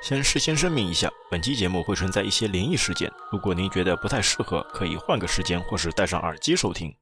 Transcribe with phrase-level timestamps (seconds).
[0.00, 6.94] 先事先声明一下，本期节目会存在一些灵异事件，如果您觉得不太适合，可以换个时间或是戴上耳机收听。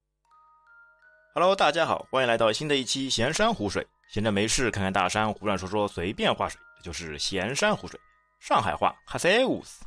[1.35, 3.87] Hello，大家好，欢迎来到新的一期闲山湖水。
[4.09, 8.01] 闲着没事，看看大山，胡乱说说，随便画水，这就是闲山湖水。
[8.41, 9.85] 上海话哈塞乌斯。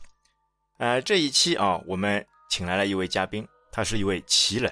[0.78, 4.72] 呃，这一期啊，我们请来了一位嘉宾，他是一位奇人。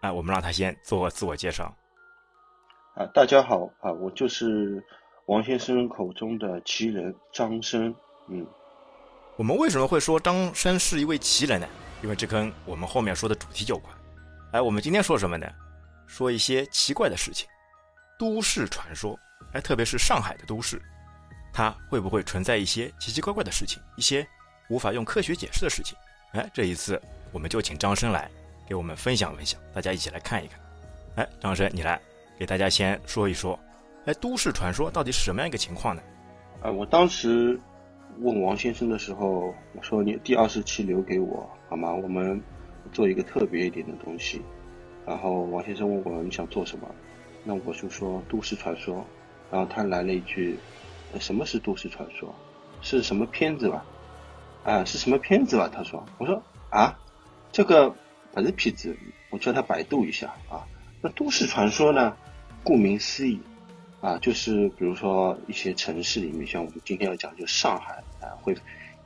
[0.00, 1.72] 啊，我们让他先做自我介绍。
[2.96, 4.84] 啊，大家好啊，我就是
[5.26, 7.94] 王先生口中的奇人张生。
[8.28, 8.46] 嗯，
[9.36, 11.68] 我们为什么会说张生是一位奇人呢？
[12.02, 13.94] 因为这跟我们后面说的主题有关。
[14.52, 15.46] 哎，我们今天说什么呢？
[16.06, 17.48] 说一些奇怪的事情，
[18.18, 19.18] 都市传说。
[19.52, 20.80] 哎，特别是上海的都市，
[21.52, 24.26] 它会不会存在一些奇奇怪怪的事情，一些
[24.68, 25.96] 无法用科学解释的事情？
[26.32, 28.30] 哎，这一次我们就请张生来。
[28.64, 30.58] 给我们分享分享，大家一起来看一看。
[31.16, 32.00] 哎，张生，你来
[32.38, 33.58] 给大家先说一说，
[34.04, 36.02] 哎，都市传说到底是什么样一个情况呢？
[36.60, 37.60] 啊，我当时
[38.18, 41.92] 问王先生的时候，我说你第二十期留给我好吗？
[41.92, 42.42] 我们
[42.92, 44.42] 做一个特别一点的东西。
[45.06, 46.88] 然后王先生问我你想做什么，
[47.44, 49.04] 那我就说都市传说。
[49.50, 50.58] 然后他来了一句，
[51.20, 52.34] 什么是都市传说？
[52.80, 53.84] 是什么片子吧？
[54.64, 55.70] 啊，是什么片子吧？
[55.72, 56.98] 他说，我说啊，
[57.50, 57.94] 这个。
[58.34, 58.96] 不是片子，
[59.28, 60.64] 我叫他百度一下啊。
[61.02, 62.16] 那都市传说呢？
[62.64, 63.38] 顾名思义
[64.02, 68.52] 啊，就是比如说一些城市里面，像我们今天要讲，就上海啊，会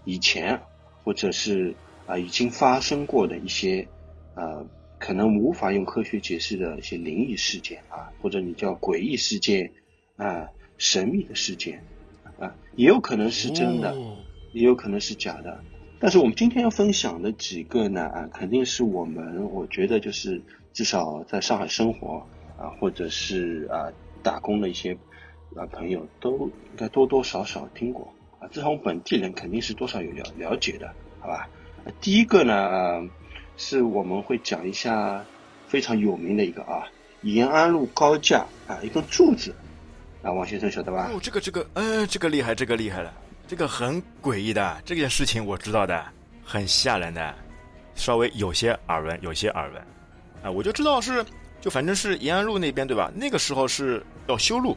[0.04, 0.58] 以前
[1.04, 1.74] 或者是
[2.06, 3.86] 啊已经发生过的一些
[4.34, 4.66] 呃，
[4.98, 9.70] 可能无法用科学解释的一些灵异事件啊，或者你叫诡异事件
[10.16, 11.84] 啊，神秘的事件
[12.38, 13.94] 啊，也有可能是真的，
[14.54, 15.62] 也有可能是假的。
[16.00, 20.40] 但是我们今天要分享的几个呢啊，肯定是我们我觉得就是
[20.72, 22.26] 至少在上海生活
[22.58, 23.92] 啊，或者是啊
[24.26, 24.92] 打工的一些
[25.54, 31.48] 啊朋友都应该多多少少听过啊，至少我本地人肯定是多少有了了解的，好吧？
[32.00, 33.08] 第一个呢，
[33.56, 35.24] 是我们会讲一下
[35.68, 36.88] 非常有名的一个啊，
[37.22, 39.54] 延安路高架啊一根柱子
[40.22, 41.08] 啊，王先生晓得吧？
[41.12, 43.14] 哦，这个这个，嗯，这个厉害，这个厉害了。
[43.46, 46.04] 这个很诡异的这件事情我知道的，
[46.44, 47.32] 很吓人的，
[47.94, 49.80] 稍微有些耳闻，有些耳闻，
[50.42, 51.24] 啊，我就知道是，
[51.60, 53.10] 就反正是延安路那边对吧？
[53.14, 54.76] 那个时候是要修路，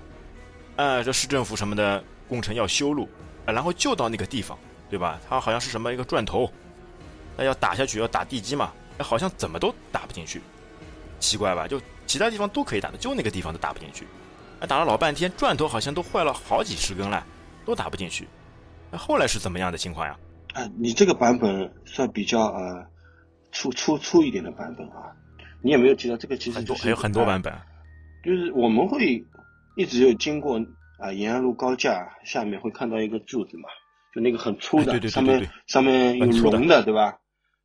[0.75, 3.07] 啊，这市政府什么的工程要修路，
[3.45, 4.57] 然后就到那个地方，
[4.89, 5.19] 对吧？
[5.29, 6.51] 它好像是什么一个钻头，
[7.38, 10.41] 那要打下去要打地基嘛，哎，好像怎么都打不进去，
[11.19, 11.68] 奇怪吧？
[11.68, 14.07] 就其他地方都可以打的，就那个地方都打不进去，
[14.59, 17.23] 啊，打了老半天，钻头好像都坏了好几十根了，
[17.66, 18.28] 都打不进去。
[18.89, 20.18] 那后来是怎么样的情况呀？
[20.53, 22.84] 啊，你这个版本算比较呃
[23.51, 25.13] 粗粗粗一点的版本啊。
[25.62, 26.38] 你也没有提到这个？
[26.38, 27.53] 其实就还有很多版本。
[28.24, 29.24] 就是我们会
[29.75, 30.59] 一直有经过
[31.00, 33.69] 啊延安路高架下面会看到一个柱子嘛，
[34.14, 37.18] 就那个很粗的，上面上面有龙的，对吧？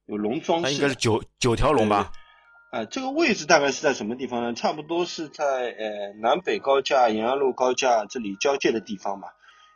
[0.06, 0.74] 有龙装饰。
[0.74, 2.12] 应该是九九条龙吧？
[2.70, 4.54] 啊，这个位置大概是在什么地方呢？
[4.54, 9.28] 差不多是在呃南北高架延安路高架这里交界的地方嘛，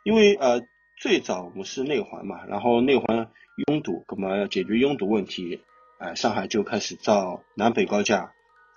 [0.03, 0.61] 因为呃。
[1.01, 3.29] 最早我们是内环嘛，然后内环
[3.69, 5.61] 拥堵，那么要解决拥堵问题，
[5.99, 8.31] 哎，上海就开始造南北高架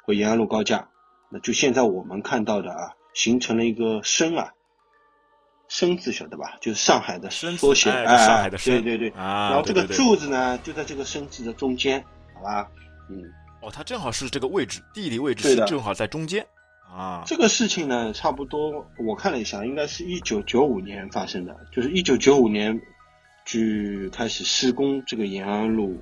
[0.04, 0.88] 和延安路高架，
[1.30, 4.50] 那就现在我们看到的啊，形成了一个“深”啊
[5.68, 6.58] ，“深”字晓得吧？
[6.60, 9.10] 就是上海的缩写，哎，上海的“对对对。
[9.10, 12.68] 然后这个柱子呢，就在这个“深”字的中间，好吧？
[13.08, 13.22] 嗯，
[13.60, 16.44] 哦，它正好是这个位置，地理位置是正好在中间。
[16.92, 22.78] 啊，这个事情呢，差不多我看了一下，应该是一九九五年发生的，就是一九九五年
[23.46, 25.98] 去开始施工这个延安路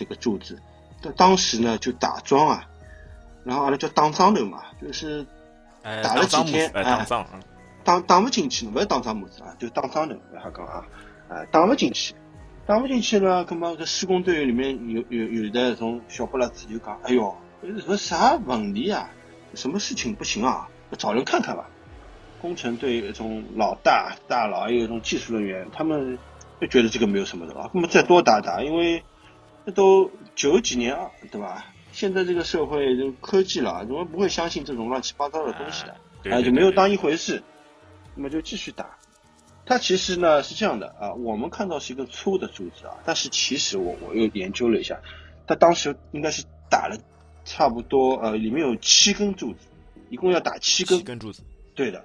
[0.00, 0.58] 这个柱子，
[1.02, 2.66] 但当时呢就打桩啊，
[3.44, 5.26] 然后阿拉叫打桩头嘛，就是
[5.82, 7.26] 打了几天，打桩，
[7.84, 10.86] 打打不进去，不是打桩木子啊，就打桩头，不要讲啊，
[11.28, 12.14] 啊，打不进去，
[12.64, 19.10] 打不进去呢，那么这施工队员里面有有有的种小不拉子就讲，哎呦，这个啥问题啊？
[19.54, 20.66] 什么事情不行啊？
[20.96, 21.68] 找人看看吧。
[22.40, 26.18] 工程队一种老大大佬，还有一种技术人员，他们
[26.58, 27.68] 就觉得这个没有什么的啊。
[27.74, 29.04] 那么再多打打，因为这
[29.70, 31.66] 都九几年啊，对吧？
[31.92, 36.34] 现在这个社会就科技了，怎么不会相信这种乱七八糟的东西的？
[36.34, 37.42] 啊，就没有当一回事。
[38.14, 38.98] 那么就继续打。
[39.66, 45.00] 它其实呢是这样的啊，我们看到是一个粗的柱子啊，但是其实我我又研究了一下，
[45.46, 46.96] 它当时应该是打了。
[47.42, 49.60] 差不多呃，里面有七根柱子，
[50.10, 50.98] 一共要打七根。
[50.98, 51.42] 七根柱子，
[51.74, 52.04] 对的。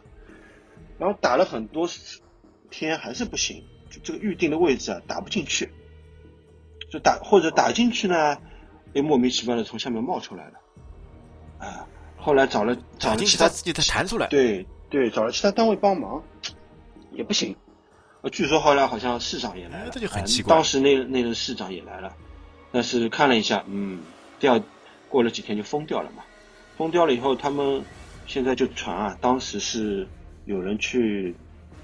[0.98, 1.88] 然后打了很多
[2.72, 5.72] 天还是不行，就这个预定的位置啊打不进去，
[6.96, 8.38] 就打或者打进去呢，
[8.94, 10.54] 又莫名其妙的从下面冒出来了。
[11.60, 14.28] 啊，后来找了找了其他自己再弹出来。
[14.28, 16.24] 对对，找了其他单位帮忙，
[17.12, 17.54] 也不行。
[18.22, 20.56] 呃，据说后来好像市长也来了，这就很奇怪。
[20.56, 22.16] 当时那那个市长也来了，
[22.72, 24.00] 但是看了一下，嗯，
[24.40, 24.62] 第二
[25.10, 26.24] 过了几天就封掉了嘛。
[26.78, 27.84] 封掉了以后，他们
[28.26, 30.08] 现在就传啊，当时是
[30.46, 31.36] 有人去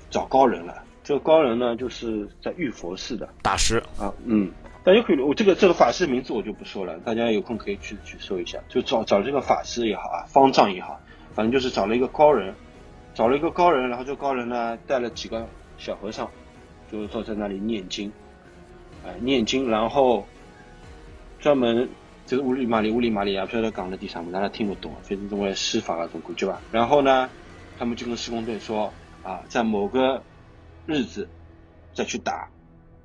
[0.09, 0.81] 找高人了。
[1.03, 4.49] 这个高人呢，就是在玉佛寺的大师啊，嗯。
[4.83, 10.99] 大家可以，我这个这个法师名字我就不说了，大家有空可以去去搜一下，就找找这个法师也好啊，方丈也好，
[11.35, 12.55] 反正就是找了一个高人，
[13.13, 15.47] 找了一个高人，然后这高人呢带了几个
[15.77, 16.31] 小和尚，
[16.91, 18.11] 就坐在那里念经，
[19.05, 20.25] 哎，念经，然后
[21.39, 21.87] 专门
[22.25, 26.59] 就是乌里麻里乌里麻里啊，不晓得讲在地上嘛，大家听不懂，反正种为施法啊，种感觉吧。
[26.71, 27.29] 然后呢，
[27.77, 28.91] 他们就跟施工队说
[29.21, 30.23] 啊，在某个
[30.87, 31.29] 日子
[31.93, 32.49] 再去打，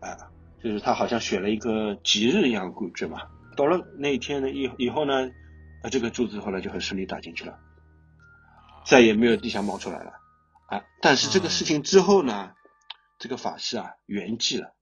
[0.00, 0.32] 啊。
[0.66, 3.22] 就是他好像选了一个吉日一样的感觉嘛，
[3.56, 5.30] 到了那一天呢，以以后呢，
[5.84, 7.56] 啊，这个柱子后来就很顺利打进去了，
[8.84, 10.10] 再也没有地下冒出来了，
[10.66, 12.52] 啊，但是这个事情之后呢，
[13.16, 14.74] 这个法师啊圆寂了，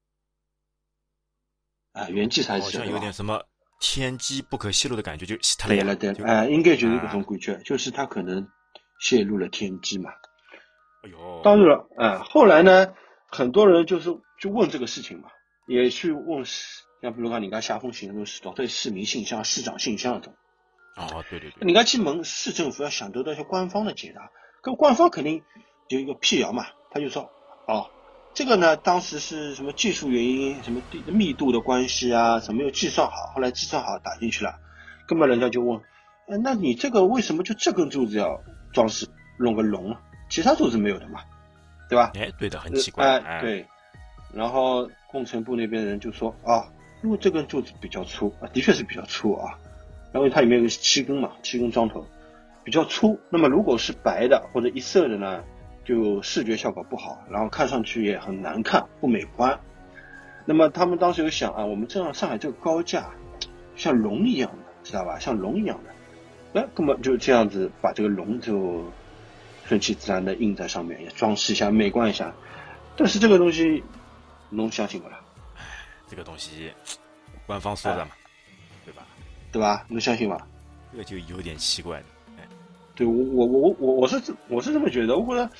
[1.93, 3.45] 啊，圆寂才好像有点什么
[3.79, 5.37] 天机不可泄露的感觉，就
[5.69, 8.49] 对了对了，哎，应该就是这种感觉，就是他可能
[9.01, 10.11] 泄露了天机嘛，
[11.03, 12.95] 哎呦，当然了，啊，后来呢，
[13.29, 14.09] 很多人就是
[14.41, 15.29] 就问这个事情嘛。
[15.67, 20.35] 也去问市，像比如讲人家写封信，那种市对市民信箱、市长信箱那种。
[20.97, 21.67] 哦，对对对。
[21.67, 24.31] 人家去问市政府，要想得到一些官方的解答，
[24.63, 25.43] 跟官方肯定
[25.89, 26.67] 有一个辟谣嘛。
[26.91, 27.29] 他就说，
[27.67, 27.91] 哦，
[28.33, 34.55] 这个呢，当时是什么技术原因，什么地密度的关系啊，什么没有计算好，后来计算好打进去了。
[35.09, 35.79] 根本人家就问，
[36.29, 38.41] 哎，那你这个为什么就这根柱子要
[38.73, 39.09] 装饰
[39.39, 39.97] 弄个龙，
[40.31, 41.21] 其他柱子没有的嘛，
[41.89, 42.13] 对吧？
[42.15, 43.19] 哎，对的，很奇怪。
[43.19, 43.67] 哎，对。
[44.35, 46.67] 然后工程部那边人就说啊，
[47.03, 49.59] 因为这根柱子比较粗啊，的确是比较粗啊，
[50.13, 52.05] 然后它里面有七根嘛，七根桩头，
[52.65, 53.19] 比较粗。
[53.31, 55.45] 那么如果是白的或者一色的呢，
[55.85, 59.61] 就视觉效果不好，然后看上去也很难看，不美观。
[60.47, 63.11] 那么他们当时有想啊，我们这样上海这个高架
[63.77, 65.19] 像龙一样的，知道吧？
[65.19, 68.85] 像龙一样的，哎，那么就这样子把这个龙就
[69.65, 72.35] 顺其自然的印在上面，也装饰一下，美观一下。
[72.97, 73.85] 但是这个东西。
[74.55, 75.21] 侬相信不啦？
[76.09, 76.73] 这个东西
[77.47, 78.13] 官方说的嘛，
[78.85, 79.07] 对吧？
[79.51, 79.85] 对吧？
[79.89, 80.47] 侬相信伐？
[80.93, 82.05] 这个就有点奇怪的。
[82.39, 82.49] 哎，
[82.95, 85.17] 对我我我我我是我是这么觉得。
[85.17, 85.51] 我觉得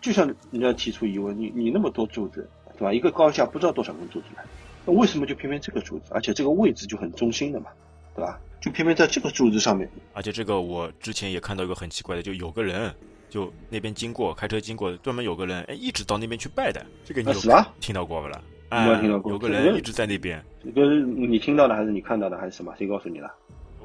[0.00, 2.92] 就像人家提出疑问，你你那么多柱子，对吧？
[2.92, 4.42] 一个高下不知道多少根柱子呢？
[4.86, 7.70] 那为什么就偏偏这个柱子，而且这个位置就很中心的嘛，
[8.14, 8.38] 对吧？
[8.60, 9.90] 就偏偏在这个柱子上面。
[10.12, 12.94] 而且这个我之前也看到一个很奇怪的，就有个人。
[13.28, 16.84] 就那边经过，开车经过，专门有个人哎，一直到那边去拜的。
[17.04, 17.40] 这个你有
[17.80, 18.42] 听到过不啦？
[18.70, 19.32] 没有听到过。
[19.32, 20.42] 有个人一直在那边。
[20.62, 22.74] 这个你听到的还是你看到的还是什么？
[22.76, 23.30] 谁告诉你的？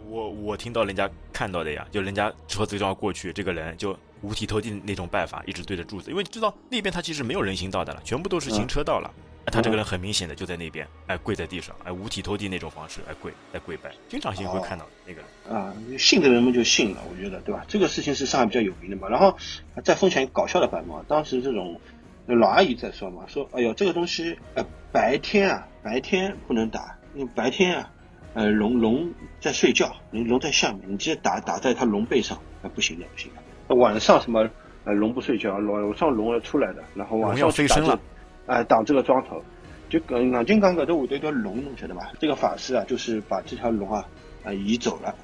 [0.09, 9.11] 我我听到人家看到的呀，就人家车子就要过去，这个人就五体投地那种拜法，一直对着柱子，因为知道那边他其实没有人行道的了，全部都是行车道了。
[9.51, 17.65] 他这个人很明显的就在那边，哎，跪在地上，哎，五体投地那种方式，哎，跪，哎，跪拜，经常性会看到那个人啊，信的人们就信了，我觉得，对吧？
[17.67, 19.09] 这个事情是上海比较有名的嘛。
[19.09, 19.35] 然后
[19.83, 21.79] 再分享一个搞笑的版本，当时这种
[22.25, 27.91] 老阿姨在说嘛，说，哎呦，这个东西，呃，白天啊，白天不能打，因为白天啊，
[28.35, 33.75] 呃，龙龙在睡觉，你龙在下面，你直接打打在它龙背上，那不行的，不行的。
[33.75, 34.47] 晚上什么，
[34.85, 37.99] 呃，龙不睡觉，晚上龙要出来的，然后晚上飞升了。
[38.45, 39.41] 哎，挡这个桩头，
[39.89, 42.11] 就硬金刚哥都我这条龙，你晓得吧？
[42.19, 44.05] 这个法师啊，就是把这条龙啊
[44.43, 45.15] 啊移走了，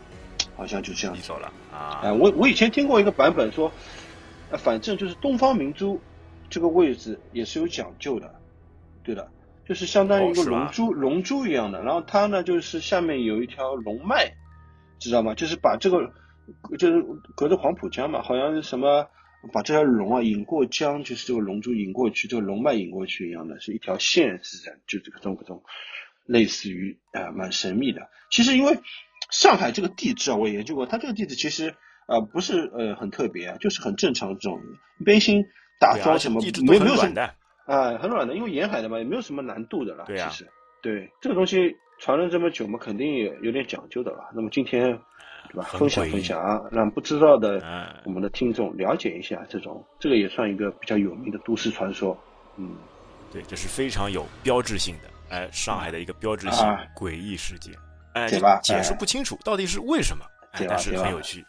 [0.55, 1.99] 好像就这样移走了啊。
[2.01, 3.69] 哎，我我以前听过一个版本说，
[4.51, 5.99] 呃，反正就是东方明珠
[6.49, 8.33] 这个位置也是有讲究的，
[9.03, 9.27] 对的，
[9.67, 11.83] 就是相当于一个龙珠龙珠一样的。
[11.83, 14.31] 然后它呢，就是下面有一条龙脉，
[14.97, 15.35] 知道吗？
[15.35, 16.09] 就是把这个
[16.77, 19.07] 就是隔着黄浦江嘛，好像是什么。
[19.53, 25.63] 把这条龙啊引过江，就是这个龙珠引过去，这个龙脉引过去一样的，是一条线，是这样，就这个种各种，
[26.25, 28.09] 类似于啊蛮神秘的。
[28.29, 28.77] 其实因为
[29.31, 31.73] 上海这个地质啊，我研究过，它这个地质其实
[32.05, 34.61] 啊不是呃很特别啊，就是很正常这种
[35.05, 35.45] 边心
[35.79, 37.21] 打桩什么，没没有什么
[37.65, 40.03] 啊很软的，因为沿海的嘛，也没有什么难度的了。
[40.05, 40.47] 对其实
[40.81, 44.29] 对这个东西传了这么久嘛，肯定也有点讲究的了。
[44.35, 44.99] 那么今天。
[45.49, 45.63] 对吧？
[45.73, 47.61] 分享分享啊，让不知道的
[48.05, 52.17] 我们的听众了解一下这种，这个也算一个比较有名的都市传说。
[52.57, 52.75] 嗯，
[53.31, 56.65] 对，这是非常有标志性的，哎，上海的一个标志性
[56.95, 57.73] 诡异事件，
[58.13, 58.27] 哎，
[58.61, 60.23] 解释不清楚到底是为什么，
[60.67, 61.43] 但是很有趣。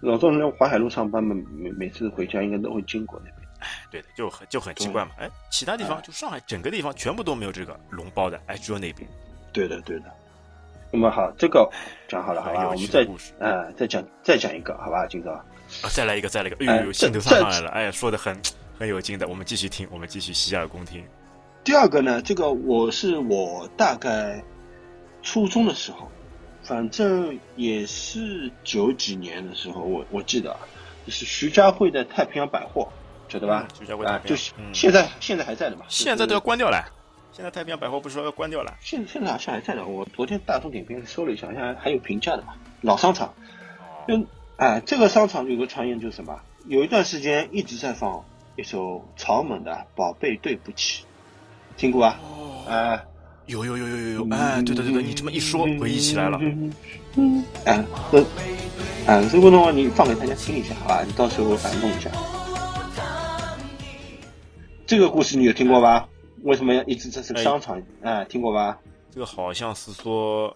[0.00, 3.48] 老赵在淮海路上班嘛，每每次回家应该都会经过那边。
[3.60, 5.12] 哎，对的，就很就很奇怪嘛。
[5.18, 9.08] 哎，其他地方就上海整个地方全部都没有这个龙包的，哎，只有那边。
[9.50, 10.12] 对的，对的。
[10.94, 11.68] 那么好，这个
[12.06, 12.68] 讲好了，好吧？
[12.68, 13.04] 我们再
[13.40, 15.04] 呃再讲再讲一个，好吧？
[15.08, 18.40] 金哥啊，再来一个，再来一个，哎呦，兴头上上来了，哎呀，说的很
[18.78, 19.26] 很有劲的。
[19.26, 21.04] 我们继续听，我们继续洗耳恭听。
[21.64, 24.40] 第二个呢，这个我是我大概
[25.20, 26.08] 初中的时候，
[26.62, 30.60] 反正也是九几年的时候，我我记得啊，
[31.04, 32.88] 就是徐家汇的太平洋百货，
[33.28, 33.66] 晓得吧？
[33.76, 35.86] 徐家汇啊，就是现在现在还在的嘛？
[35.88, 36.80] 现在都要关掉了。
[37.36, 38.72] 现在太平洋百货不是说要关掉了？
[38.80, 39.84] 现现在好像还在的。
[39.84, 42.54] 我昨天大众点评搜了一下，好像还有评价的嘛。
[42.80, 43.34] 老商场，
[44.06, 44.24] 就
[44.56, 46.40] 哎，这个商场有个传言就是什么？
[46.68, 48.24] 有一段时间一直在放
[48.54, 51.02] 一首草蜢的《宝贝对不起》，
[51.76, 52.20] 听过吧？
[52.22, 53.04] 哦，哎，
[53.46, 56.38] 有有有有有有，哎，对对对对，你这么一说，回忆起来了。
[57.16, 58.24] 嗯，哎，这，
[59.08, 61.02] 哎，这个的话你放给大家听一下，好吧？
[61.04, 62.08] 你到时候反弄一下。
[64.86, 66.06] 这个故事你有听过吧？
[66.44, 67.82] 为什么要一直在这个商场？
[68.02, 68.78] 哎，听过吧？
[69.10, 70.54] 这个好像是说，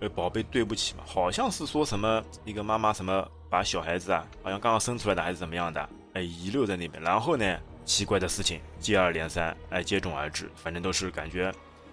[0.00, 7.02] 呃，宝贝，对不起嘛，好像是说什么一个妈妈什么把小孩子啊，好像刚刚生出来的还是怎么样的，哎，遗留在那边。
[7.02, 11.50] 然后呢，奇怪的事情接二连三，哎，接踵而至，反正都是感觉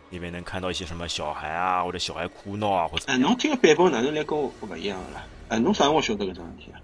[0.09, 3.05] 里面能看到一些什么小孩啊，或者小孩哭闹啊，或者。
[3.07, 5.23] 哎，侬听个版本哪能来跟我不一样了？
[5.47, 6.75] 哎，侬啥辰光晓得搿桩事体啊？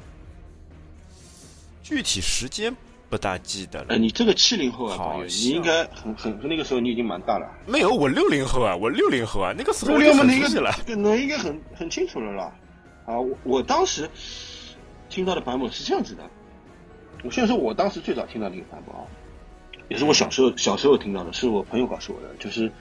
[1.84, 2.74] 具体时间。
[3.13, 3.86] 不大记得了。
[3.89, 7.48] 呃，你这个七零后啊，朋友，你应该很很那个时候你已经蛮大了。
[7.67, 12.51] 没有，我六零后啊，我六零后啊，那个时候六零后那个了，那应该很很清楚了啦。
[13.05, 14.10] 啊，我我当时
[15.10, 16.24] 听到的版本是这样子的。
[17.24, 19.05] 我先说，我当时最早听到的一个版本啊，
[19.89, 22.72] 也是我小时候小时候听到的，是我朋友告诉我的，就是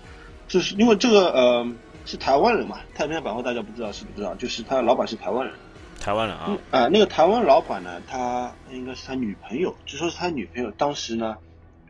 [0.48, 1.70] 就是因为这个呃
[2.06, 5.54] 是台湾人嘛，太平洋百货大家不知道是不知道，就是他老板是台湾人。
[6.02, 11.36] 台湾人啊，啊，那个台湾老板呢，他应该是他女朋友，就说是他女朋友当时呢，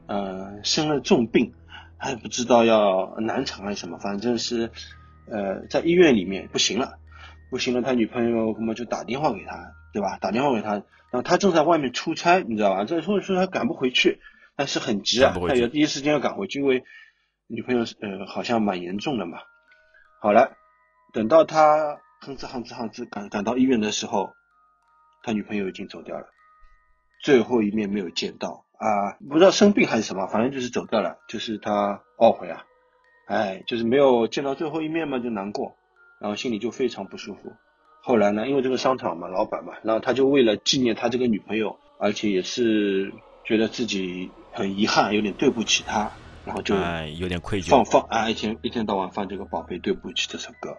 [0.07, 1.55] 呃，生了重病，
[1.97, 4.71] 还不知道要难产还是什么，反正是，
[5.31, 6.99] 呃，在医院里面不行了，
[7.51, 10.19] 不行了，他女朋友那么就打电话给他，对吧？
[10.21, 12.85] 打电话给他，然后他正在外面出差，你知道吧？
[12.85, 14.21] 这所以说他赶不回去，
[14.57, 16.85] 但是很急啊，他也第一时间要赶回去，因为
[17.47, 19.39] 女朋友呃好像蛮严重的嘛。
[20.21, 20.53] 好了，
[21.15, 21.99] 等到他。
[22.25, 24.31] 哼哧哼哧哼哧赶赶到医院的时候，
[25.25, 26.27] 他女朋友已经走掉了，
[27.25, 32.65] 最后一面没有见到啊，不知道生病还是什么，反正就是走掉了，就是他懊悔啊，
[33.27, 35.75] 哎，就是没有见到最后一面嘛，就难过，
[36.21, 37.53] 然后心里就非常不舒服。
[38.05, 43.13] 后来呢，因为这个商场嘛，老板嘛，然后他就为了纪念他这个女朋友，而且也是
[43.45, 46.13] 觉得自己很遗憾，有点对不起他，
[46.45, 46.77] 然后就
[47.19, 50.77] 有点愧疚，放放啊，一天一天到晚放这个宝贝对不起这首歌。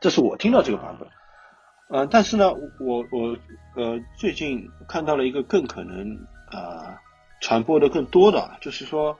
[0.00, 1.08] 这是我听到这个版本，
[1.88, 3.36] 呃，但是呢，我我
[3.76, 7.00] 呃最近看到了一个更可能啊
[7.40, 9.16] 传播的更多的，就是说，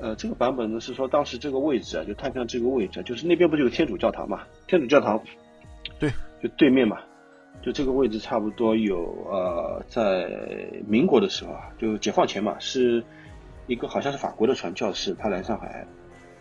[0.00, 4.42] 呃，这个版本呢是说当时这个位置啊，就太平洋这个位置，就是那边不就有天主教堂嘛？
[4.66, 5.22] 天主教堂，
[5.98, 6.10] 对，
[6.42, 6.98] 就对面嘛，
[7.62, 8.98] 就这个位置差不多有
[9.30, 10.28] 呃，在
[10.86, 13.02] 民国的时候啊，就解放前嘛，是
[13.68, 15.86] 一个好像是法国的传教士，他来上海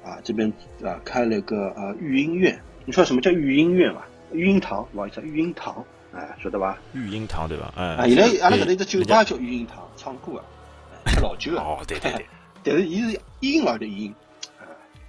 [0.04, 0.52] 啊这边
[0.84, 2.60] 啊开了个呃育婴院。
[2.86, 4.02] 你说什么叫育婴院嘛？
[4.34, 5.84] 育婴堂，不好意思，育婴堂，
[6.14, 6.78] 哎，晓得吧？
[6.94, 7.74] 育婴堂对吧？
[7.76, 10.42] 哎，啊，现在阿拉搿搭一只酒吧叫育婴堂，唱歌啊，
[11.06, 11.64] 吃老酒啊。
[11.64, 12.26] 哦，对对对。
[12.64, 14.14] 但是伊是婴儿的婴，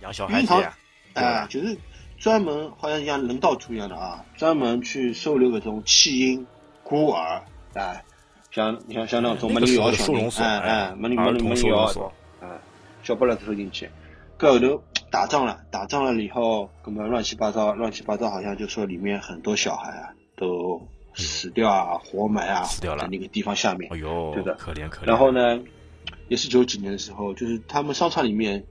[0.01, 0.75] 养小孩子呀。
[1.15, 1.77] 哎，就是
[2.19, 6.47] 专门好像像人道处一样的啊，专门去收留搿种弃婴、
[6.83, 7.43] 孤儿，
[7.75, 8.03] 哎，
[8.51, 12.49] 像像像那种没人要的收容所，哎哎，没人没人没人要，哎，
[13.03, 13.89] 小不拉子收进去，
[14.39, 14.83] 搿后头。
[15.13, 20.81] 打仗了，打仗了以后，根本乱七八糟，乱七八糟，好像就说里面很多小孩啊都
[21.15, 25.09] 死掉啊，活埋啊，死掉了，在那个地方下面，哎呦，对的，可怜可怜。
[25.09, 25.61] 然后呢，
[26.29, 28.65] 也是九几年的时候，就是他们商场里面，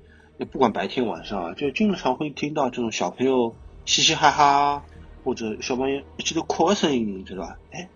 [0.52, 3.56] 不管白天晚上啊，就经常会听到这种小朋友
[3.86, 4.84] 嘻嘻哈哈，
[5.24, 7.56] 或者小朋友一起都哭的声音，知道吧？
[7.72, 7.88] 哎，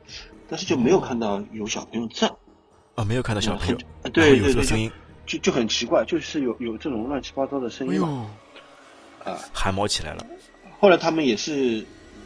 [0.47, 2.31] 但是就没有看到有小朋友在，
[2.93, 3.77] 啊，没有看到小朋友，
[4.13, 4.91] 对对对。
[5.25, 8.29] 就就很奇怪，就是有有这种乱七八糟的声音嘛，
[9.23, 10.25] 啊，汗毛起来了。
[10.79, 11.83] 后来他们也是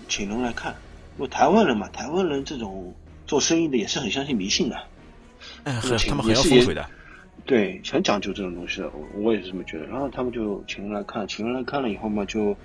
[0.07, 0.75] 请人来看，
[1.17, 2.93] 因为台湾人嘛，台湾人这种
[3.25, 4.75] 做生意的也是很相信迷信的，
[5.63, 6.85] 哎，很他们很要风水的，
[7.45, 9.85] 对，很讲究这种东西的，我也是这么觉得。
[9.85, 12.57] 然后他们就请人来看，请人来看了以后嘛，就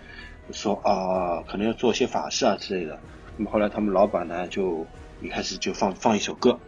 [0.51, 2.99] 说啊，可能要做一些法事啊之类的。
[3.37, 4.85] 那么后来他们老板呢，就
[5.23, 6.59] 一开始就放放一首歌，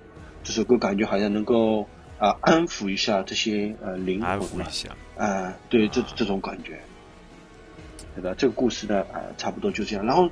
[0.44, 1.88] 这首歌感觉好像能够。
[2.18, 6.80] 啊，安抚一下这些呃灵魂，安抚一下，啊，对，这这种感觉，
[8.14, 8.34] 对吧？
[8.38, 10.06] 这个故事呢，啊，差不多就这样。
[10.06, 10.30] 然后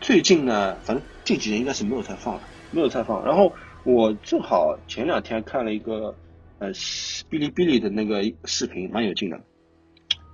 [0.00, 2.40] 最近呢，反正近几年应该是没有再放了，
[2.72, 3.24] 没有再放。
[3.24, 3.52] 然后
[3.84, 6.16] 我正好前两天看了一个
[6.58, 9.40] 呃哔哩哔哩的那个视频，蛮有劲的。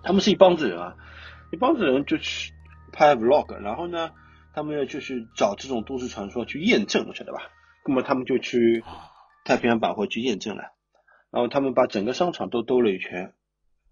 [0.02, 0.96] 他们是一帮子人啊，
[1.52, 2.54] 一帮子人就去
[2.90, 4.12] 拍 vlog，然后呢，
[4.54, 7.50] 他们要就是找这种都市传说去验证，晓得吧？
[7.84, 8.82] 那么他们就去。
[9.44, 10.64] 太平洋百货去验证了，
[11.30, 13.34] 然后他们把整个商场都兜了一圈，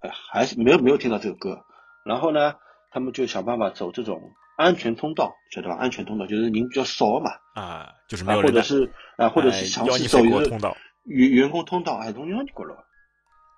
[0.01, 1.65] 哎，还是没有没有听到这个歌。
[2.05, 2.55] 然后呢，
[2.91, 5.77] 他们就想办法走这种安全通道，晓得吧？
[5.77, 12.85] 安全通道就是人比较少嘛，啊，就是没有啊，人或者是啊，或者是哎尝试走一个通道员员工通道，哎，从样过了。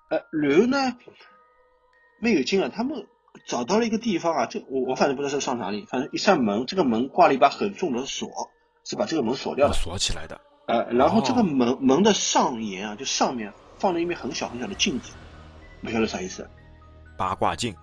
[0.09, 0.97] 哎，然后呢，
[2.19, 3.07] 没有进啊，他们
[3.45, 8.29] 找到了一个地方啊，这我我反正不知道是上哪里，反正一扇门，这个门挂了一把很重的锁，
[8.83, 9.77] 是把这个门锁掉要的。
[9.77, 10.39] 锁起来的。
[10.71, 15.13] 呃，然后这个哦门、门的上沿啊，就上面放了一面很小很小的镜子，
[15.81, 16.47] 不晓得啥意思。
[17.17, 17.75] 八卦镜，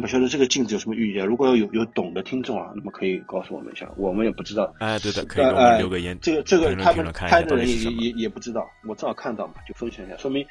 [0.00, 1.24] 不晓得这个镜子有什么寓意啊？
[1.24, 4.72] 如果有有懂的听众啊，那么可以告诉我们一下，我们也不知道。
[4.80, 6.18] 哎，对的，可以给我们留个言。
[6.20, 10.44] 这个这个他们拍的人也也也不知道，我正好看到嘛，就分享一下，说明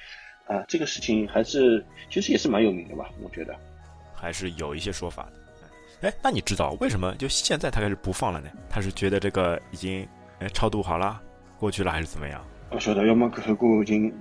[0.47, 3.55] 啊、这个事情还是其实也是蛮有名的吧，我觉得。
[4.13, 6.07] 还是有一些说法的。
[6.07, 8.49] 哎，那你知道为什么就现在他开始不放了呢？
[8.69, 10.07] 他是觉得这个已经
[10.39, 11.19] 哎超度好了，
[11.65, 12.39] 过去了还是怎么样？
[12.69, 14.13] 不晓得，要么搿首歌已经，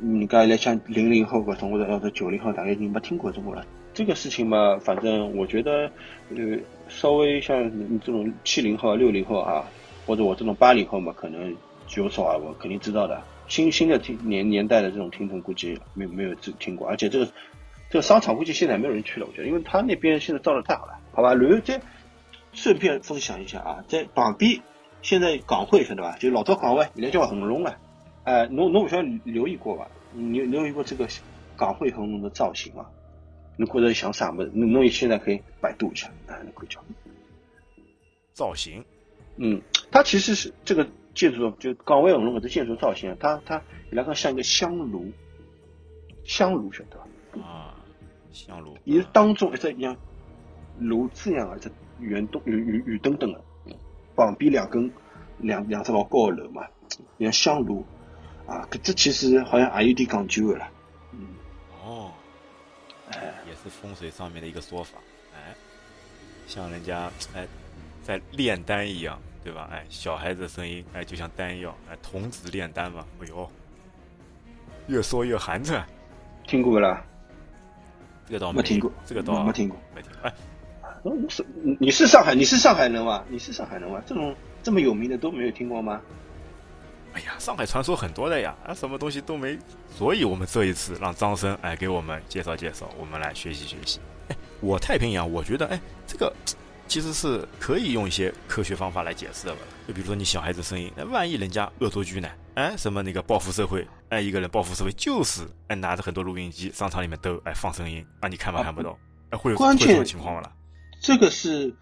[0.00, 3.62] 人家来像零零后搿种或者或者九零后，大概已经没听过这歌了。
[3.92, 5.90] 这个事情嘛，反正我觉得，
[6.30, 6.58] 呃，
[6.88, 9.62] 稍微像你这种七零后、六零后啊，
[10.06, 11.54] 或者我这种八零后嘛，可能
[11.98, 13.22] 有所耳闻，肯定知道的。
[13.46, 17.26] 新新的听年年代的这种听众估计没没有听听过，而且这个
[17.90, 21.34] 这个商场估计现在没有人去了，我觉得，因为他那边现在造的太好了，好吧？
[21.34, 21.78] 然后再
[22.54, 24.62] 顺便分享一下啊，在旁边
[25.02, 26.16] 现在港汇晓得吧？
[26.18, 27.78] 就老早港汇现在叫恒隆了，
[28.24, 29.88] 哎、侬侬不晓得留意过吧？
[30.12, 31.08] 你留意过这个
[31.56, 32.86] 港汇恒隆的造型吗？
[33.56, 34.50] 你或者想啥么子？
[34.54, 36.80] 侬侬现在可以百度一下，哎，你可以叫。
[38.32, 38.84] 造型
[39.36, 45.10] 嗯，它其实是这个建筑，就港汇恒隆搿只建筑造型啊，它它伊拉讲像一个香炉，
[46.24, 46.96] 香炉晓得
[47.32, 47.40] 伐？
[47.42, 47.74] 啊，
[48.32, 49.96] 香炉，伊是当中一只像
[50.78, 53.40] 炉子一样的一只圆灯圆圆圆灯灯的，
[54.24, 54.90] 旁边两根
[55.38, 56.66] 两两只老高的楼嘛，
[57.18, 57.84] 像香炉
[58.46, 60.70] 啊，搿只其实好像也有点讲究的啦。
[61.12, 61.26] 嗯，
[61.82, 62.12] 哦，
[63.12, 64.98] 哎，也是风水上面的一个说法。
[65.34, 65.54] 哎，
[66.46, 67.46] 像人家哎
[68.02, 69.68] 在炼丹一样，对吧？
[69.72, 73.50] 哎，小孩子的声音哎就像丹药，哎，童子炼丹嘛，哎呦，
[74.88, 75.82] 越说越寒碜。
[76.46, 77.04] 听过不啦？
[78.26, 79.78] 这个倒没听过这个倒没听过。
[79.94, 80.22] 没听过。
[80.22, 80.34] 哎，
[81.04, 81.44] 嗯是
[81.78, 83.24] 你是上海你是上海人吗？
[83.28, 84.02] 你是上海人吗？
[84.06, 86.00] 这种这么有名的都没有听过吗？
[87.12, 89.58] 哎呀，上海传说很多的呀，啊，什么东西都没，
[89.96, 93.98] 所以我们这一次让张生哎给我们介绍介绍，我们来学习学习。
[94.28, 96.32] 哎，我太平洋，我觉得哎这个
[96.86, 99.60] 其实是可以用一些科学方法来解释的吧。
[99.88, 102.28] 就比如说你小孩子声音，那万一人家恶作剧呢？
[102.54, 103.84] 哎，什么那个报复社会？
[104.10, 108.96] 哎，一个人报复社会就是哎拿着很多录音机，商场里面都哎放声音，啊你看吧看不到，
[109.30, 110.52] 哎会有会有这种情况吗了？
[111.00, 111.74] 这个是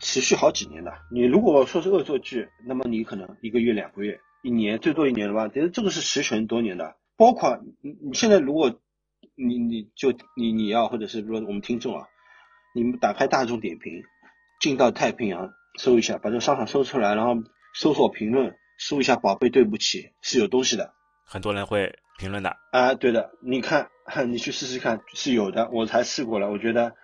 [0.00, 0.92] 持续好几年的。
[1.10, 5.50] 你如果说是恶作剧，那么你可能一个月、两个月、一年，最多一年了吧？
[5.54, 6.96] 但是这个是持续很多年的。
[7.16, 8.80] 包括你你现在如果
[9.36, 12.06] 你你就你你要或者是说我们听众啊，
[12.74, 14.02] 你们打开大众点评，
[14.60, 17.34] 进到太平洋搜一下，把这个商场搜出来，然后
[17.74, 20.94] 搜索评论，搜一下“宝贝对不起”是有东西的。
[21.24, 23.90] 很多人会评论的，啊，对的，你看，
[24.30, 26.94] 你去试试看，是有的，我才试过了，我觉得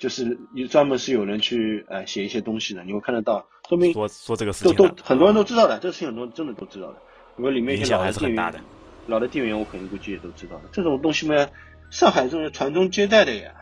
[0.00, 6.96] 就是有专门是有人去呃写一些东西的，你会看得到，说明说说这个事都情都都很多人都知道的，这个事情很多人真的都知道的，
[7.36, 8.64] 因为里面一些老的店还是很大的员，。
[9.08, 11.46] 老的店员我肯定估计也都知道的，这种东西嘛，
[11.90, 13.52] 上海这种传宗接代的呀，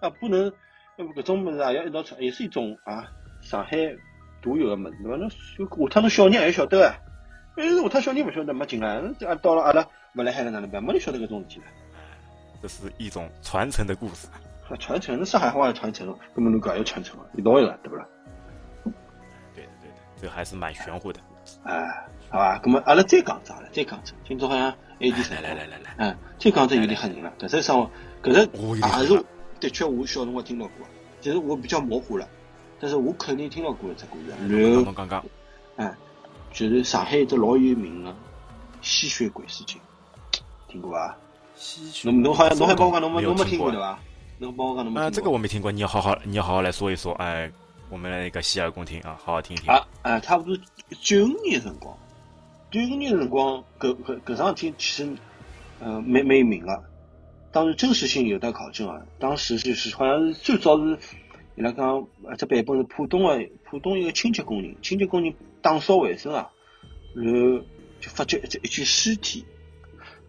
[0.00, 0.52] 啊，不能，
[0.96, 3.06] 要不搿种物事啊要一道传，也是一种啊
[3.40, 3.76] 上海
[4.42, 5.16] 独有的物事，对伐？
[5.16, 6.98] 那下趟侬小人还晓得啊。
[7.56, 10.82] 但是下趟小人不晓得没劲啊，那啊到了阿拉勿来海了哪能办？
[10.82, 11.66] 没人晓得搿种事体了。
[12.60, 14.26] 这是一种传承的故事。
[14.68, 18.06] 啊，传承，那上海话的传承，那么侬搿要传承啊，一道一个，对不啦？
[19.54, 21.20] 对的，对的，这还是蛮玄乎的。
[21.64, 27.30] 哎，好吧，那么阿拉再讲只，阿拉再讲只，今朝好像还有点来来来来来，嗯，再讲只有点吓人了。
[27.38, 27.90] 搿只生活，
[28.22, 29.24] 搿只哦有点吓也是
[29.60, 30.86] 的确我小辰光听到过，
[31.20, 32.26] 其实我比较模糊了，
[32.80, 34.30] 但是我肯定听到过一只故事。
[34.30, 35.08] 然后，刚刚刚
[35.76, 35.94] 刚，哎，
[36.52, 38.16] 就是上海一只老有名的
[38.80, 39.78] 吸血鬼事件，
[40.68, 41.16] 听过伐？
[41.54, 43.98] 吸血侬侬好像侬还帮我讲侬没侬没听过的听过对伐？
[44.38, 47.50] 侬帮我讲侬没啊，这个我没听过，你要好好，你要好好来说一说，哎，
[47.88, 49.72] 我们那个洗耳恭听啊，好好听一听。
[49.72, 50.56] 啊，哎，差不多
[51.00, 51.96] 九五年辰光，
[52.70, 55.16] 九五年辰光，搿搿搿桩事体其实，
[55.80, 56.84] 呃，蛮蛮有名个。
[57.52, 59.00] 当时真实性有待考证啊。
[59.20, 60.98] 当时就是好像是最早是，
[61.54, 66.50] 伊拉讲呃这版本是浦东的浦东一个清洁工人，清洁工人打扫卫生啊，
[67.14, 67.64] 然后
[68.00, 69.44] 就发觉一只一具尸体。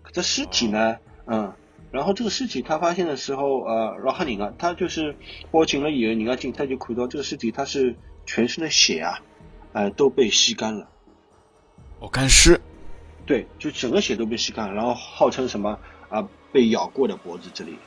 [0.03, 1.51] 搿只尸体呢，嗯，
[1.95, 5.15] 然后这个尸体他发现的时候，呃，然后人啊，他就是
[5.49, 9.17] 报警了以后，人家警察就看到这个尸体，他是全身的血啊，
[9.71, 10.89] 呃，都被吸干了。
[12.01, 12.59] 哦，干尸，
[13.25, 15.79] 对，就整个血都被吸干，然后号称什么
[16.09, 17.77] 啊被咬过的脖子这里，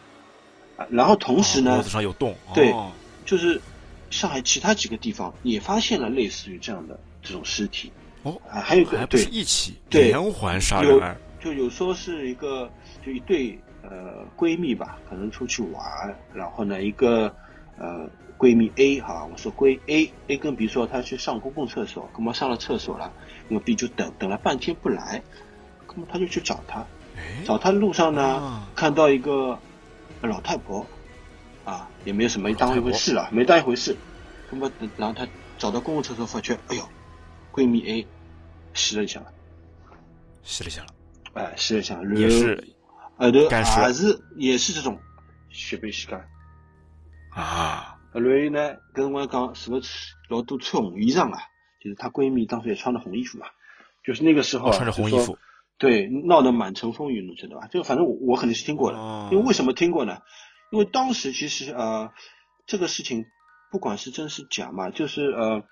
[0.78, 2.90] 啊，然后同时呢，脖子上有洞，对哦
[3.26, 3.60] 就是
[4.08, 7.92] 上海其他几个地方也发现了类似于这样的这种尸体。
[8.22, 12.70] 哦，啊，还有一个还不对是一起对连环杀有人案，就有说是一个
[13.04, 13.58] 就一对
[13.90, 17.34] 呃闺蜜吧，可能出去玩，然后呢一个
[17.78, 23.12] 呃闺蜜 A 哈，我说闺 A A 跟 B 说她去上公共厕所，那么上了厕所了，
[23.48, 25.22] 那么 B 就等等了半天不来，
[25.88, 26.80] 那么他就去找她，
[27.16, 28.70] 哎，找她的路上呢、啊。
[28.76, 29.58] 看到一个
[30.22, 30.86] 老太婆，
[31.64, 33.96] 啊也没有什么当一回事哦了，没当一回事，
[34.50, 36.88] 那么然后他找到公共厕所发觉，哎呦，
[37.52, 38.06] 闺蜜 A
[38.74, 39.32] 湿了一下了。
[40.44, 40.88] 湿了一下了，
[41.34, 42.68] 哎，湿了一下，也是
[43.18, 44.98] 后头也是也是这种
[45.50, 46.28] 血被吸干。
[47.30, 51.40] 啊，然后呢，跟辰光讲是不是老多穿红衣裳啊？
[51.80, 53.46] 就是她闺蜜当时也穿的红衣服嘛，
[54.04, 55.38] 就是那个时候、啊、穿着红衣服，
[55.78, 57.68] 对，闹得满城风雨，你知道吧？
[57.70, 60.18] 这个反正我我肯定是听过的，哦因为为什么听过呢？
[60.72, 62.12] 因为当时其实呃，
[62.66, 63.26] 这个事情
[63.70, 65.62] 不管是真是假嘛，就是呃，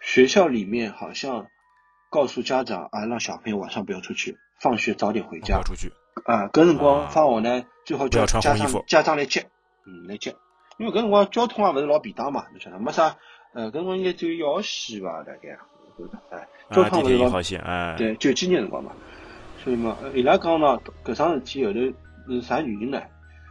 [0.00, 1.46] 学校里面好像
[2.10, 5.62] 告诉家长啊，让小朋友晚上不要出去，放学早点回家不要。
[5.62, 5.92] 出去，
[6.24, 6.78] 啊，搿辰啊。
[6.78, 8.78] 光放学呢，最好叫家穿红衣服。
[8.78, 9.46] 长家长来接，
[9.86, 10.34] 嗯，来接，
[10.78, 13.16] 因为搿辰光交通也勿是老便当嘛，侬晓得，没啥，
[13.54, 15.58] 呃，搿辰光应该只有一号线吧，大概，
[16.30, 18.92] 哎，交啊，通也勿是老哎，对，九几年辰光嘛，
[19.62, 21.80] 所以嘛，呃伊拉讲呢，搿桩事体后头
[22.28, 23.00] 是啥原因呢？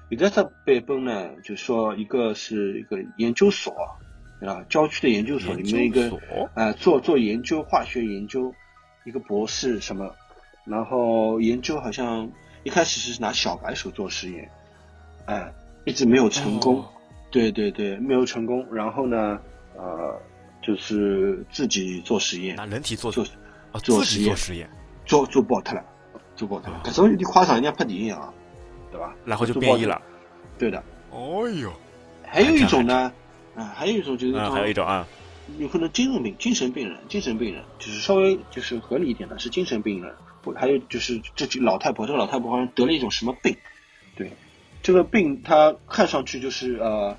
[0.09, 3.71] 有的只版本呢，就说一个是一个研究所，
[4.41, 6.11] 啊，郊区的研究所里面一个
[6.55, 8.51] 呃，做做研究，化学研究，
[9.05, 10.15] 一个博士什么，
[10.65, 12.27] 然后研究好像
[12.63, 14.49] 一开始是拿小白鼠做实验，
[15.25, 15.51] 哎、
[15.85, 16.85] 一直没有成功，哦。
[17.31, 19.39] 对对对，没有成功，然后呢，
[19.75, 20.19] 呃，
[20.63, 23.23] 就是自己做实验，拿人体做做
[23.71, 24.67] 啊，做实验做实验，
[25.05, 25.85] 做做爆脱了，
[26.35, 28.33] 做爆脱了哦，搿种有点夸张，人家拍电影啊，
[28.91, 29.15] 对吧？
[29.25, 30.01] 然后就变异了，
[30.57, 31.71] 对的，哦呦，
[32.23, 33.13] 还有一种呢，
[33.55, 35.07] 啊，还有一种就是还有一种啊，
[35.59, 43.55] 有可能精神病、精神病人、精神病人，就是稍微就是合理一点的是精神病人，或还有就是这这老太婆，这个老太婆好像得了一种什么病，
[44.15, 44.31] 对，
[44.81, 47.17] 这个病她看上去就是呃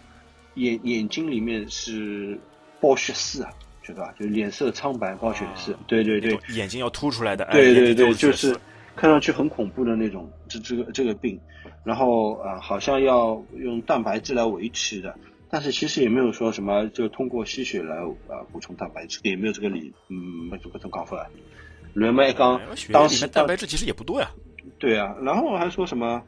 [0.55, 2.39] 眼眼睛里面是
[2.81, 3.51] 包血丝啊，
[3.83, 4.15] 知道吧？
[4.19, 5.81] 就是脸色苍白，包血丝，啊。
[5.87, 8.57] 对对对，眼睛要凸出来的，哎对对对，就是
[8.97, 11.39] 看上去很恐怖的那种这这个这个病，
[11.85, 15.15] 然后啊、呃好像要用蛋白质来维持的，
[15.49, 17.97] 但是其实也没有说什么就通过吸血来
[18.29, 20.17] 呃补充蛋白质，也没有这个理，嗯，
[20.51, 21.29] 没这个种讲法。
[21.95, 24.31] 然后一讲哎血液当时蛋白质其实也不多呀，
[24.79, 26.23] 对啊，然后还说什么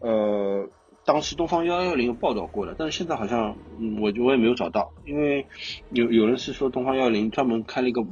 [0.00, 0.68] 呃，
[1.04, 5.46] 当时东方幺幺零有报道过的，但是现在好像嗯，我我也没有找到，因为
[5.90, 8.02] 有有人是说东方幺幺零专门开了一个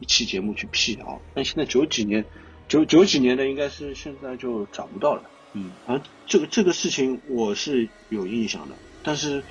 [0.00, 2.24] 一期节目去辟谣，但现在九几年
[2.68, 5.22] 九九几年的应该是现在就找不到了。
[5.52, 9.42] 嗯，反正这个这个事情我是有印象的，但是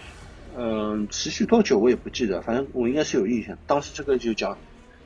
[0.55, 3.57] 嗯、持续多久我也不记得，反正我应该是有印象。
[3.65, 4.55] 当时这个就讲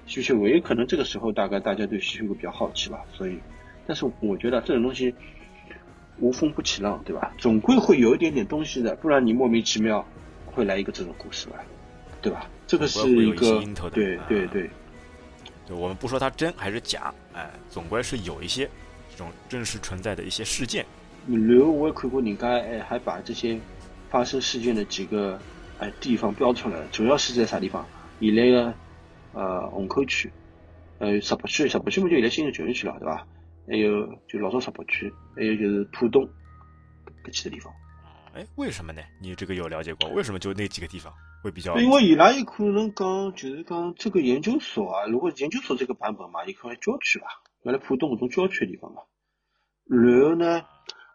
[0.08, 3.38] 吸血鬼，可能这个时候大概大家对吸血鬼比较好奇吧，所以，
[3.86, 5.13] 但是我觉得这种东西
[6.20, 7.34] 无风不起浪，对吧？
[7.38, 10.04] 总归会有一点点东西的，不然你莫名其妙
[10.46, 11.58] 会来一个这种故事吧，
[12.22, 12.50] 对吧？
[12.65, 13.62] 这个是一个
[13.93, 14.70] 对啊对对，
[15.67, 18.70] 对，我们不说它真还是假，哎，总归是有一些
[19.12, 20.86] 这种真实存在的一些事件，
[21.28, 23.60] 然后我也看过人家哎还把这些
[24.10, 25.39] 发生事件的几个
[25.80, 27.86] 哎地方标出来了，主要是在啥地方？
[28.20, 28.74] 现在个
[29.38, 30.32] 呃虹口区，
[30.97, 33.28] 呃石北区，石北区嘛就现在新的九区了，对吧？
[33.67, 36.28] 还有就老早石北区，还有就是浦东
[37.23, 37.71] 搿几个地方。
[38.34, 39.02] 哎，为什么呢？
[39.21, 40.10] 你这个有了解过？
[40.10, 41.78] 为什么就那几个地方会比较？
[41.78, 47.28] 因为伊拉有可能讲，就是讲这个研究所啊，如果研究所这个版本嘛，也可能郊区吧，
[47.63, 49.02] 原来浦东搿种郊区的地方嘛。
[49.86, 50.63] 然后呢，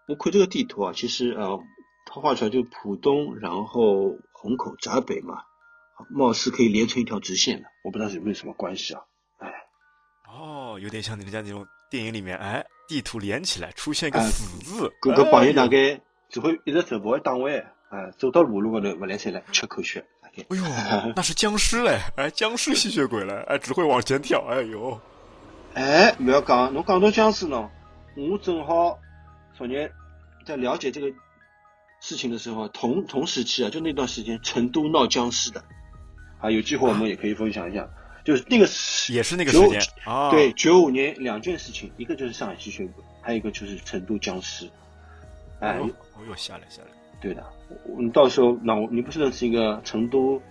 [0.09, 1.61] 我看这个地图啊，其实呃，
[2.07, 5.43] 它画出来就浦东，然后虹口、闸北嘛，
[6.11, 9.03] 貌似可以连成一条直线的，我不知道有没有什么关系啊？
[9.39, 9.53] 哎，
[10.29, 17.53] 哦，有点像人家那种电影里面，哎，地图连起来出现一个哎死字，搿个朋友哎大概只会一直走，不会打弯，
[17.91, 20.05] 哎，走到马路高头不来三来吃口血。
[20.23, 22.01] 哎呦，那是僵尸嘞！
[22.17, 23.35] 哎，僵尸吸血鬼嘞！
[23.47, 24.43] 哎，只会往前跳。
[24.49, 24.99] 哎呦，
[25.75, 27.71] 哎，不要讲，侬讲到僵尸呢，
[28.17, 28.99] 我正好
[29.55, 29.93] 昨天
[30.47, 31.09] 在了解这个
[32.01, 35.63] 事情的时候，同同时期啊，就那段时间成都闹僵尸的，
[36.43, 37.89] 啊，有机会我们也可以分享一下，
[38.25, 38.67] 就是那个
[39.09, 40.31] 也是那个时间啊。
[40.31, 44.69] 对，九五年两件事情，一个就是上海吸血鬼，还有一个就是成都僵尸。
[45.61, 46.89] 哎，哦，哦哟，下来下来。
[47.21, 47.45] 对的，
[47.97, 50.43] 你到时候那我你不是认识一个成都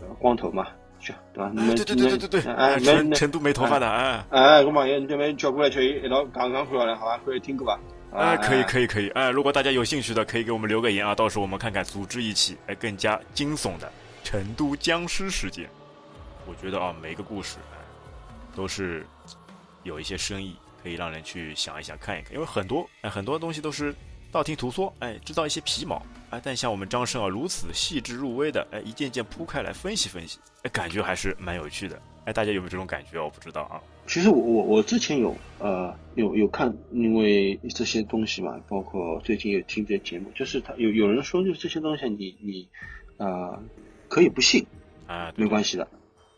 [0.00, 0.66] 呃光头嘛，
[0.98, 1.52] 去，对吧？
[1.54, 7.78] 对对对对对对，哎，成成都没头发的，哎哎，我网友你这边叫过来去，一道刚刚回来，好吧，可以听歌吧？
[8.14, 13.92] 哎，可以可以可以，哎，如果大家有兴趣的，可以给我们留个言啊，到时候我们看看组织一起，哎，更加惊悚的
[14.24, 15.70] 成都僵尸事件。
[16.46, 17.58] 我觉得啊，每个故事
[18.56, 19.06] 都是
[19.84, 23.94] 有一些深意，可以让人去想一想、看一看，因为很多哎很多东西都是
[24.32, 32.00] 道听途说，哎，知道一些皮毛，哎，但像我们张生啊如此细致入微的，哎，一件件铺开来分析分析，哎，感觉还是蛮有趣的。
[32.24, 33.22] 哎，大家有没有这种感觉？
[33.22, 33.80] 我不知道啊。
[34.06, 42.68] 其实我我我之前有呃有有看，因为这些东西嘛，包括最近有听这节目，就是他有有人说，就是这些东西你你
[43.18, 43.58] 啊
[44.14, 44.64] 可以不信
[45.08, 45.88] 啊，没关系的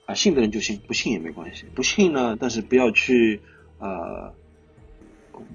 [0.07, 1.67] 啊，信的人就信，不信也没关系。
[1.75, 3.39] 不信呢，但是不要去
[3.79, 4.33] 呃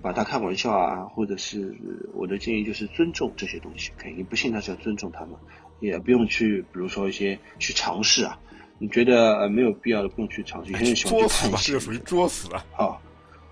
[0.03, 1.75] 把它开玩笑啊，或者是
[2.13, 5.31] 我的建议就是尊重这些东西，可以，你不信但是要尊重他们，
[5.79, 8.37] 也不用去比如说一些去尝试啊。
[8.77, 12.63] 你觉得呃没有必要的不用去尝试，有些人喜欢去探险，这个属于作死啊！
[12.77, 13.01] 啊，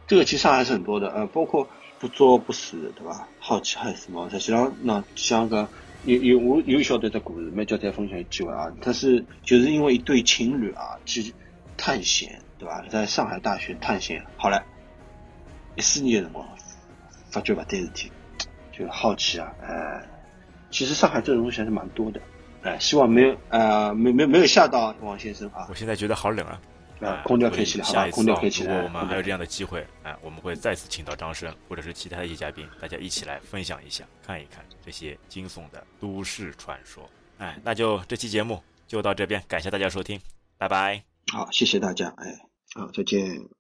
[0.06, 3.28] 这个其实上还是很多的，呃，包括不作不死，对吧？
[3.40, 5.68] 好奇害死猫，实际上那像个
[6.06, 11.34] 有有我有晓得这故事，没叫再分享一句啊，他是就是因为一对情侣啊去
[11.78, 12.84] 探险，对吧？
[12.90, 14.64] 在上海大学探险，好了，
[15.76, 16.48] 一四年的辰光
[17.30, 18.12] 发觉不对事体，
[18.72, 20.02] 就好奇啊，呃，
[20.72, 22.22] 其实上海这种东西还是蛮多的。
[22.62, 25.66] 哎，希望没有呃，没没没有吓到王先生啊！
[25.70, 26.60] 我现在觉得好冷啊！
[27.02, 28.74] 啊，空调开起来，好吧，空调开起来。
[28.74, 37.10] 如果我们还有这样的机会，哎，我们会再次请到张生或者是其他一些嘉宾，大家一起来分享一下，看一看这些惊悚的都市传说。
[37.38, 40.20] 哎，那就这期节目就到这边，感谢大家收听，
[40.58, 41.02] 拜拜。
[41.32, 42.36] 好，谢谢大家，哎，
[42.76, 43.59] 好，再见。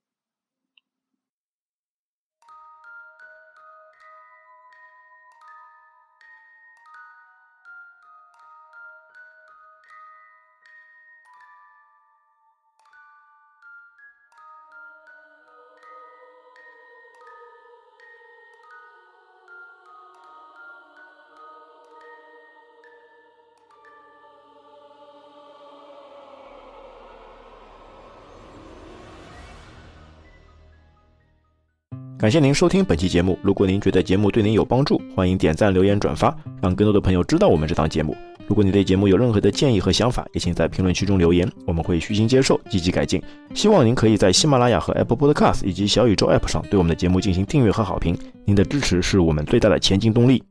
[32.19, 33.39] 感谢您收听本期节目。
[33.41, 38.13] 如果您觉得节目对您有帮助，欢迎点赞、留言、转发，让更多的朋友知道我们这档节目。
[38.45, 43.23] 如果你对节目有任何的建议和想法，也请在评论区中留言，我们会虚心接受，积极改进。
[43.53, 48.17] 希望您可以在喜马拉雅和 Apple Podcast 以及小宇宙 App 上对我们的节目进行订阅和好评。
[48.43, 50.43] 您的支持是我们最大的前进动力。